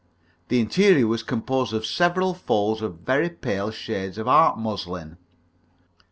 [0.47, 5.17] The interior was composed of several folds of very pale shades of art muslin.